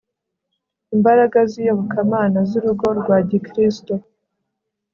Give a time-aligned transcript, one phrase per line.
[0.95, 3.93] Imbaraga ziyobokamana zurugo rwa Gikristo